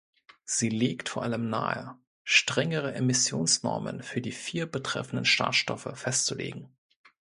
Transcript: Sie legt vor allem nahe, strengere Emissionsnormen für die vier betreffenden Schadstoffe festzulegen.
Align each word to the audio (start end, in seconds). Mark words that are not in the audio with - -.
Sie 0.45 0.69
legt 0.69 1.09
vor 1.09 1.21
allem 1.21 1.47
nahe, 1.51 1.95
strengere 2.23 2.95
Emissionsnormen 2.95 4.01
für 4.01 4.19
die 4.19 4.31
vier 4.31 4.65
betreffenden 4.65 5.25
Schadstoffe 5.25 5.91
festzulegen. 5.93 6.75